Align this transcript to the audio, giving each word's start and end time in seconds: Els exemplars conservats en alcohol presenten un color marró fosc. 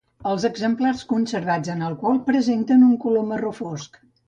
Els 0.27 0.45
exemplars 0.47 1.03
conservats 1.11 1.73
en 1.75 1.85
alcohol 1.89 2.19
presenten 2.31 2.89
un 2.89 2.99
color 3.07 3.31
marró 3.35 3.55
fosc. 3.63 4.05